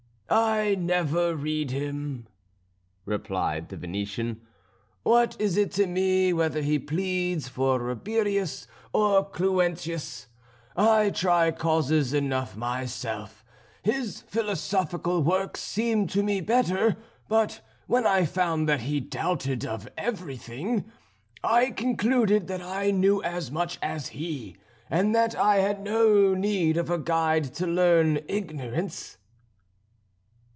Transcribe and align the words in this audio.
"I 0.33 0.75
never 0.75 1.35
read 1.35 1.71
him," 1.71 2.25
replied 3.03 3.67
the 3.67 3.75
Venetian. 3.75 4.39
"What 5.03 5.35
is 5.41 5.57
it 5.57 5.71
to 5.73 5.85
me 5.87 6.31
whether 6.31 6.61
he 6.61 6.79
pleads 6.79 7.49
for 7.49 7.77
Rabirius 7.81 8.65
or 8.93 9.29
Cluentius? 9.29 10.27
I 10.73 11.09
try 11.09 11.51
causes 11.51 12.13
enough 12.13 12.55
myself; 12.55 13.43
his 13.83 14.21
philosophical 14.21 15.21
works 15.21 15.59
seem 15.59 16.07
to 16.07 16.23
me 16.23 16.39
better, 16.39 16.95
but 17.27 17.59
when 17.87 18.07
I 18.07 18.23
found 18.25 18.69
that 18.69 18.83
he 18.83 19.01
doubted 19.01 19.65
of 19.65 19.89
everything, 19.97 20.85
I 21.43 21.71
concluded 21.71 22.47
that 22.47 22.61
I 22.61 22.89
knew 22.91 23.21
as 23.21 23.51
much 23.51 23.77
as 23.83 24.07
he, 24.15 24.55
and 24.89 25.13
that 25.13 25.35
I 25.37 25.57
had 25.57 25.81
no 25.83 26.33
need 26.33 26.77
of 26.77 26.89
a 26.89 26.97
guide 26.99 27.53
to 27.55 27.67
learn 27.67 28.21
ignorance." 28.29 29.17